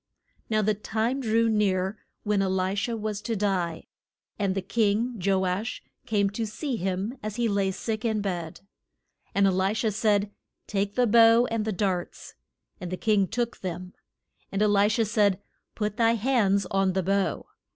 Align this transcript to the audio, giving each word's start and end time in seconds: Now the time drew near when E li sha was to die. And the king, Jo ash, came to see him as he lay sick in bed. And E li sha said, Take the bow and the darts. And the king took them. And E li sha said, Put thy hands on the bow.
Now 0.49 0.63
the 0.63 0.73
time 0.73 1.21
drew 1.21 1.47
near 1.47 1.99
when 2.23 2.41
E 2.41 2.47
li 2.47 2.73
sha 2.73 2.95
was 2.95 3.21
to 3.21 3.35
die. 3.35 3.83
And 4.39 4.55
the 4.55 4.61
king, 4.63 5.13
Jo 5.19 5.45
ash, 5.45 5.83
came 6.07 6.31
to 6.31 6.47
see 6.47 6.75
him 6.75 7.19
as 7.21 7.35
he 7.35 7.47
lay 7.47 7.69
sick 7.69 8.03
in 8.03 8.19
bed. 8.19 8.61
And 9.35 9.45
E 9.45 9.51
li 9.51 9.75
sha 9.75 9.91
said, 9.91 10.31
Take 10.65 10.95
the 10.95 11.05
bow 11.05 11.45
and 11.51 11.65
the 11.65 11.71
darts. 11.71 12.33
And 12.79 12.89
the 12.89 12.97
king 12.97 13.27
took 13.27 13.59
them. 13.59 13.93
And 14.51 14.63
E 14.63 14.65
li 14.65 14.89
sha 14.89 15.03
said, 15.03 15.39
Put 15.75 15.97
thy 15.97 16.15
hands 16.15 16.65
on 16.71 16.93
the 16.93 17.03
bow. 17.03 17.45